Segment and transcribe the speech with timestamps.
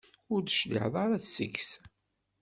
[0.33, 1.69] Ur d-tecliɛeḍ ara seg-s.